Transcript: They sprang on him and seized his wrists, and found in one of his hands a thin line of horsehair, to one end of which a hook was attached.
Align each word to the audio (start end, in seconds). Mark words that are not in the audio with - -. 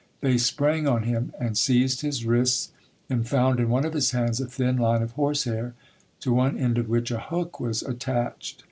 They 0.21 0.39
sprang 0.39 0.87
on 0.87 1.03
him 1.03 1.31
and 1.39 1.55
seized 1.55 2.01
his 2.01 2.25
wrists, 2.25 2.71
and 3.07 3.27
found 3.29 3.59
in 3.59 3.69
one 3.69 3.85
of 3.85 3.93
his 3.93 4.09
hands 4.09 4.41
a 4.41 4.47
thin 4.47 4.77
line 4.77 5.03
of 5.03 5.11
horsehair, 5.11 5.75
to 6.21 6.33
one 6.33 6.57
end 6.57 6.79
of 6.79 6.89
which 6.89 7.11
a 7.11 7.19
hook 7.19 7.59
was 7.59 7.83
attached. 7.83 8.59